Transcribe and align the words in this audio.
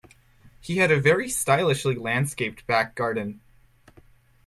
He 0.59 0.77
had 0.77 0.89
a 0.89 0.99
very 0.99 1.29
stylishly 1.29 1.93
landscaped 1.93 2.65
back 2.65 2.95
garden 2.95 3.39